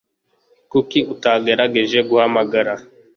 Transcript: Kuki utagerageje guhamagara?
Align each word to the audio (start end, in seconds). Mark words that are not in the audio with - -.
Kuki 0.71 0.99
utagerageje 1.13 1.99
guhamagara? 2.09 2.73